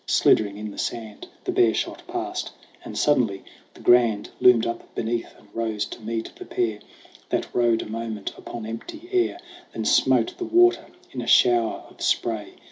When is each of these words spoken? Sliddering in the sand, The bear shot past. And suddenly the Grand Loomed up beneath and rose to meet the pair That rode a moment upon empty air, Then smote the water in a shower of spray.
Sliddering 0.07 0.57
in 0.57 0.71
the 0.71 0.79
sand, 0.79 1.27
The 1.43 1.51
bear 1.51 1.75
shot 1.75 2.01
past. 2.07 2.49
And 2.83 2.97
suddenly 2.97 3.43
the 3.75 3.81
Grand 3.81 4.31
Loomed 4.39 4.65
up 4.65 4.95
beneath 4.95 5.35
and 5.37 5.47
rose 5.53 5.85
to 5.85 6.01
meet 6.01 6.31
the 6.35 6.43
pair 6.45 6.79
That 7.29 7.53
rode 7.53 7.83
a 7.83 7.85
moment 7.85 8.33
upon 8.35 8.65
empty 8.65 9.07
air, 9.11 9.37
Then 9.73 9.85
smote 9.85 10.35
the 10.39 10.45
water 10.45 10.87
in 11.11 11.21
a 11.21 11.27
shower 11.27 11.85
of 11.87 12.01
spray. 12.01 12.53